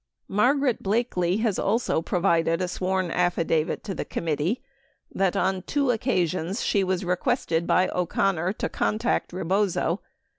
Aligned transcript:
26 0.25 0.35
Margaret 0.35 0.81
Blakely 0.81 1.37
has 1.43 1.59
also 1.59 2.01
provided 2.01 2.59
a 2.59 2.67
sworn 2.67 3.11
affidavit 3.11 3.83
to 3.83 3.93
the 3.93 4.03
com 4.03 4.25
mittee 4.25 4.59
that 5.13 5.35
on 5.37 5.61
two 5.61 5.91
occasions 5.91 6.63
she 6.63 6.83
was 6.83 7.05
requested 7.05 7.67
by 7.67 7.87
O'Connor 7.89 8.53
to 8.53 8.67
contact 8.67 9.31
Rebozo. 9.31 10.01